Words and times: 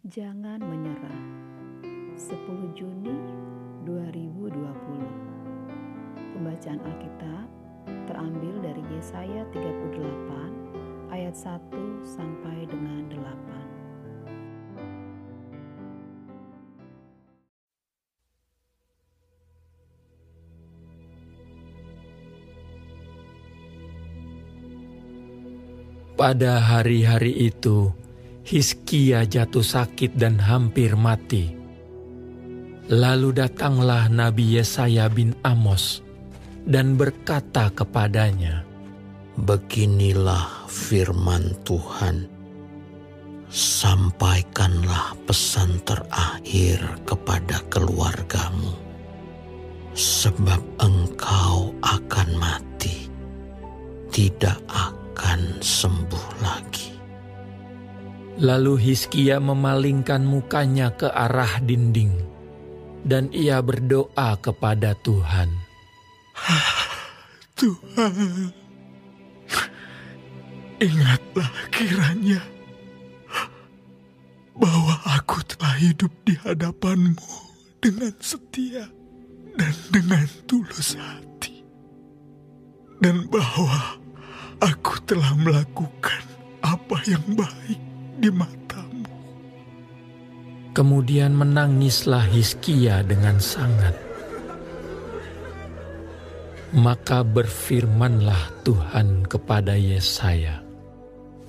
Jangan 0.00 0.64
menyerah. 0.64 1.24
10 2.16 2.72
Juni 2.72 3.12
2020. 3.84 4.56
Pembacaan 6.16 6.80
Alkitab 6.80 7.44
terambil 8.08 8.64
dari 8.64 8.80
Yesaya 8.96 9.44
38 9.52 11.12
ayat 11.12 11.36
1 11.36 12.00
sampai 12.00 12.64
dengan 12.64 13.12
8. 13.12 13.36
Pada 26.16 26.56
hari-hari 26.56 27.52
itu, 27.52 27.92
Hiskia 28.50 29.22
jatuh 29.30 29.62
sakit 29.62 30.18
dan 30.18 30.34
hampir 30.42 30.98
mati. 30.98 31.54
Lalu 32.90 33.38
datanglah 33.38 34.10
Nabi 34.10 34.58
Yesaya 34.58 35.06
bin 35.06 35.38
Amos 35.46 36.02
dan 36.66 36.98
berkata 36.98 37.70
kepadanya, 37.70 38.66
Beginilah 39.38 40.66
firman 40.66 41.54
Tuhan, 41.62 42.26
sampaikanlah 43.54 45.14
pesan 45.30 45.78
terakhir 45.86 46.82
kepada 47.06 47.62
keluargamu, 47.70 48.74
sebab 49.94 50.58
engkau 50.82 51.70
akan 51.86 52.28
mati, 52.34 53.06
tidak 54.10 54.58
akan 54.66 55.62
sembuh 55.62 56.26
lagi. 56.42 56.89
Lalu 58.40 58.80
Hiskia 58.80 59.36
memalingkan 59.36 60.24
mukanya 60.24 60.96
ke 60.96 61.12
arah 61.12 61.60
dinding, 61.60 62.24
dan 63.04 63.28
ia 63.36 63.60
berdoa 63.60 64.40
kepada 64.40 64.96
Tuhan. 64.96 65.52
Tuhan, 67.60 68.48
ingatlah 70.80 71.52
kiranya 71.68 72.40
bahwa 74.56 74.96
aku 75.04 75.44
telah 75.44 75.76
hidup 75.76 76.12
di 76.24 76.32
hadapanmu 76.40 77.28
dengan 77.84 78.16
setia 78.24 78.88
dan 79.52 79.74
dengan 79.92 80.24
tulus 80.48 80.96
hati. 80.96 81.60
Dan 83.04 83.28
bahwa 83.28 84.00
aku 84.64 84.96
telah 85.04 85.36
melakukan 85.36 86.24
apa 86.64 86.96
yang 87.04 87.24
baik 87.36 87.89
di 88.20 88.28
matamu. 88.28 89.08
Kemudian 90.76 91.32
menangislah 91.32 92.28
Hiskia 92.28 93.00
dengan 93.00 93.40
sangat. 93.40 93.96
Maka 96.70 97.26
berfirmanlah 97.26 98.62
Tuhan 98.62 99.26
kepada 99.26 99.74
Yesaya. 99.74 100.62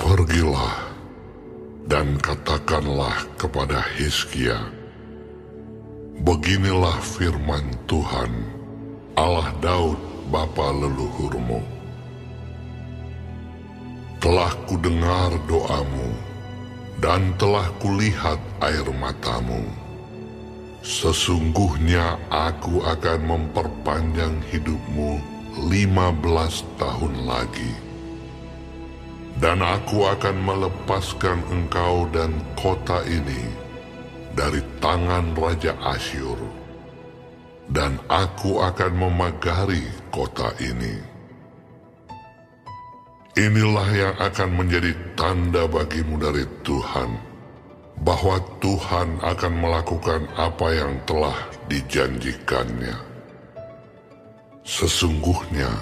Pergilah 0.00 0.96
dan 1.84 2.16
katakanlah 2.22 3.28
kepada 3.36 3.84
Hiskia, 4.00 4.56
Beginilah 6.20 7.00
firman 7.00 7.64
Tuhan, 7.88 8.28
Allah 9.16 9.52
Daud, 9.64 9.96
Bapa 10.28 10.70
leluhurmu 10.70 11.80
telah 14.20 14.52
kudengar 14.68 15.32
doamu 15.48 16.29
dan 17.00 17.32
telah 17.40 17.64
kulihat 17.80 18.36
air 18.60 18.84
matamu. 19.00 19.64
Sesungguhnya 20.84 22.20
aku 22.28 22.84
akan 22.84 23.20
memperpanjang 23.24 24.36
hidupmu 24.52 25.20
lima 25.68 26.12
belas 26.12 26.64
tahun 26.76 27.24
lagi. 27.24 27.72
Dan 29.40 29.64
aku 29.64 30.04
akan 30.04 30.36
melepaskan 30.44 31.40
engkau 31.48 32.04
dan 32.12 32.36
kota 32.60 33.00
ini 33.08 33.48
dari 34.36 34.60
tangan 34.84 35.32
Raja 35.32 35.72
Asyur. 35.80 36.36
Dan 37.70 37.96
aku 38.12 38.60
akan 38.60 38.92
memagari 38.92 39.88
kota 40.12 40.52
ini 40.60 41.09
Inilah 43.40 43.88
yang 43.96 44.16
akan 44.20 44.50
menjadi 44.52 44.92
tanda 45.16 45.64
bagimu 45.64 46.20
dari 46.20 46.44
Tuhan, 46.60 47.16
bahwa 48.04 48.36
Tuhan 48.60 49.16
akan 49.24 49.52
melakukan 49.56 50.28
apa 50.36 50.68
yang 50.76 51.00
telah 51.08 51.32
dijanjikannya. 51.64 53.00
Sesungguhnya, 54.60 55.72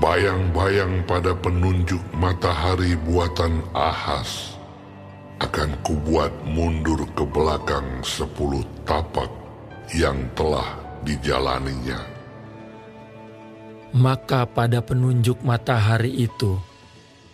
bayang-bayang 0.00 1.04
pada 1.04 1.36
penunjuk 1.36 2.00
matahari 2.16 2.96
buatan 3.04 3.60
Ahas 3.76 4.56
akan 5.44 5.76
kubuat 5.84 6.32
mundur 6.48 7.04
ke 7.12 7.28
belakang 7.28 8.00
sepuluh 8.00 8.64
tapak 8.88 9.28
yang 9.92 10.16
telah 10.32 10.80
dijalaninya. 11.04 12.17
Maka 13.96 14.44
pada 14.44 14.84
penunjuk 14.84 15.40
matahari 15.40 16.12
itu, 16.28 16.60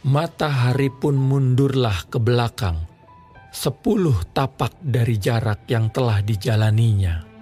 matahari 0.07 0.87
pun 0.87 1.19
mundurlah 1.19 2.07
ke 2.07 2.23
belakang, 2.23 2.79
sepuluh 3.51 4.23
tapak 4.31 4.79
dari 4.79 5.19
jarak 5.19 5.67
yang 5.67 5.91
telah 5.91 6.23
dijalaninya. 6.23 7.34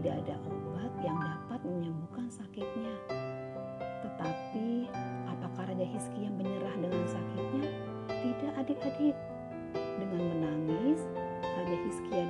Tidak 0.00 0.16
ada 0.24 0.36
obat 0.48 0.92
yang 1.04 1.20
dapat 1.20 1.60
menyembuhkan 1.60 2.24
sakitnya. 2.32 2.88
Tetapi 4.00 4.88
apakah 5.28 5.68
Raja 5.68 5.84
Hizkia 5.84 6.32
menyerah 6.40 6.72
dengan 6.80 7.04
sakitnya? 7.04 7.68
Tidak 8.08 8.52
adik-adik. 8.64 9.12
Dengan 10.00 10.22
menangis, 10.24 11.04
Raja 11.44 11.76
Hizkia 11.84 12.24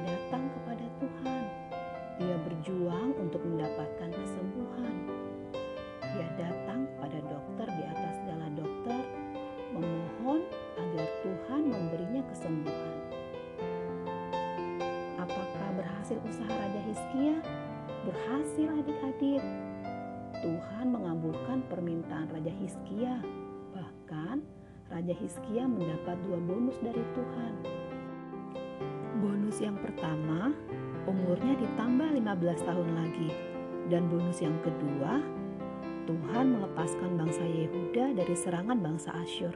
adik-adik. 19.20 19.44
Tuhan 20.40 20.96
mengabulkan 20.96 21.60
permintaan 21.68 22.32
Raja 22.32 22.52
Hizkia. 22.56 23.20
Bahkan 23.76 24.40
Raja 24.88 25.14
Hizkia 25.20 25.68
mendapat 25.68 26.16
dua 26.24 26.40
bonus 26.40 26.80
dari 26.80 27.04
Tuhan. 27.12 27.54
Bonus 29.20 29.60
yang 29.60 29.76
pertama, 29.76 30.56
umurnya 31.04 31.52
ditambah 31.60 32.08
15 32.16 32.64
tahun 32.64 32.88
lagi. 32.96 33.28
Dan 33.92 34.08
bonus 34.08 34.40
yang 34.40 34.56
kedua, 34.64 35.20
Tuhan 36.08 36.56
melepaskan 36.56 37.20
bangsa 37.20 37.44
Yehuda 37.44 38.16
dari 38.16 38.32
serangan 38.32 38.80
bangsa 38.80 39.12
Asyur. 39.20 39.52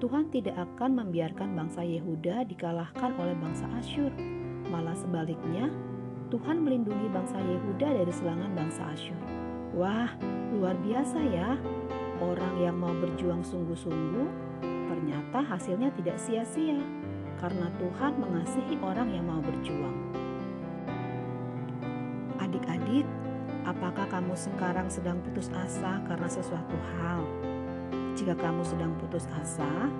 Tuhan 0.00 0.32
tidak 0.32 0.56
akan 0.56 1.04
membiarkan 1.04 1.52
bangsa 1.52 1.84
Yehuda 1.84 2.48
dikalahkan 2.48 3.12
oleh 3.20 3.36
bangsa 3.36 3.68
Asyur. 3.76 4.12
Malah 4.72 4.96
sebaliknya, 4.96 5.68
Tuhan 6.26 6.58
melindungi 6.58 7.06
bangsa 7.14 7.38
Yehuda 7.38 8.02
dari 8.02 8.10
serangan 8.10 8.50
bangsa 8.50 8.82
Asyur. 8.90 9.22
Wah, 9.78 10.10
luar 10.50 10.74
biasa 10.82 11.22
ya. 11.22 11.54
Orang 12.18 12.58
yang 12.58 12.80
mau 12.82 12.90
berjuang 12.96 13.46
sungguh-sungguh, 13.46 14.26
ternyata 14.64 15.38
hasilnya 15.46 15.94
tidak 15.94 16.18
sia-sia. 16.18 16.82
Karena 17.38 17.70
Tuhan 17.78 18.18
mengasihi 18.18 18.74
orang 18.82 19.12
yang 19.12 19.28
mau 19.28 19.38
berjuang. 19.38 19.96
Adik-adik, 22.42 23.06
apakah 23.68 24.08
kamu 24.08 24.34
sekarang 24.34 24.88
sedang 24.90 25.22
putus 25.22 25.52
asa 25.54 26.02
karena 26.10 26.26
sesuatu 26.26 26.74
hal? 26.96 27.22
Jika 28.16 28.34
kamu 28.34 28.64
sedang 28.64 28.96
putus 28.98 29.28
asa, 29.36 29.92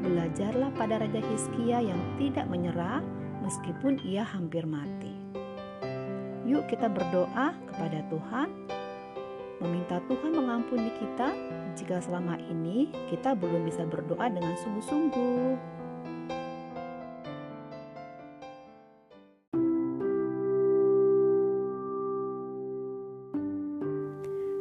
belajarlah 0.00 0.70
pada 0.78 1.02
Raja 1.02 1.18
Hizkia 1.18 1.82
yang 1.82 1.98
tidak 2.16 2.46
menyerah 2.46 3.02
meskipun 3.42 3.98
ia 4.06 4.22
hampir 4.22 4.62
mati. 4.62 5.15
Yuk 6.46 6.70
kita 6.70 6.86
berdoa 6.86 7.58
kepada 7.66 8.06
Tuhan, 8.06 8.46
meminta 9.58 9.98
Tuhan 10.06 10.30
mengampuni 10.30 10.94
kita 10.94 11.34
jika 11.74 11.98
selama 11.98 12.38
ini 12.38 12.86
kita 13.10 13.34
belum 13.34 13.66
bisa 13.66 13.82
berdoa 13.82 14.30
dengan 14.30 14.54
sungguh-sungguh. 14.54 15.58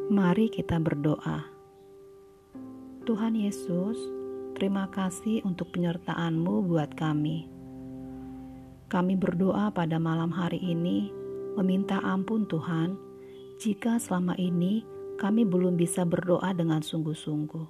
Mari 0.09 0.49
kita 0.49 0.81
berdoa. 0.81 1.45
Tuhan 3.05 3.37
Yesus, 3.37 4.01
terima 4.57 4.89
kasih 4.89 5.45
untuk 5.45 5.69
penyertaan-Mu 5.77 6.65
buat 6.65 6.97
kami. 6.97 7.45
Kami 8.89 9.13
berdoa 9.21 9.69
pada 9.69 10.01
malam 10.01 10.33
hari 10.33 10.57
ini, 10.57 11.24
meminta 11.55 11.99
ampun 12.03 12.45
Tuhan, 12.45 12.99
jika 13.59 13.97
selama 13.99 14.35
ini 14.35 14.83
kami 15.15 15.47
belum 15.47 15.79
bisa 15.79 16.03
berdoa 16.03 16.51
dengan 16.51 16.83
sungguh-sungguh. 16.83 17.67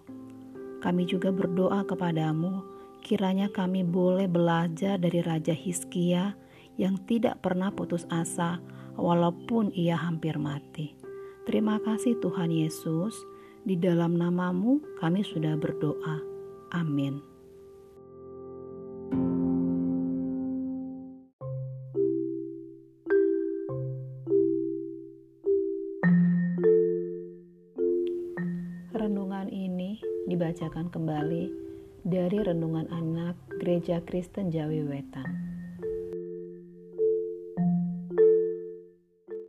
Kami 0.82 1.04
juga 1.06 1.30
berdoa 1.34 1.86
kepadamu, 1.86 2.62
kiranya 3.06 3.50
kami 3.50 3.86
boleh 3.86 4.26
belajar 4.26 4.98
dari 4.98 5.22
Raja 5.22 5.54
Hizkia 5.54 6.34
yang 6.76 6.98
tidak 7.06 7.42
pernah 7.46 7.70
putus 7.70 8.06
asa 8.10 8.60
walaupun 8.98 9.72
ia 9.74 9.96
hampir 9.96 10.36
mati. 10.42 10.98
Terima 11.46 11.78
kasih 11.78 12.18
Tuhan 12.22 12.50
Yesus, 12.50 13.14
di 13.66 13.78
dalam 13.78 14.18
namamu 14.18 14.82
kami 14.98 15.22
sudah 15.22 15.54
berdoa. 15.58 16.22
Amin. 16.74 17.35
Renungan 29.06 29.54
ini 29.54 30.02
dibacakan 30.25 30.90
kembali 30.90 31.46
dari 32.10 32.42
Renungan 32.42 32.90
Anak 32.90 33.38
Gereja 33.62 34.02
Kristen 34.02 34.50
Jawi 34.50 34.81
Wetan. 34.81 35.45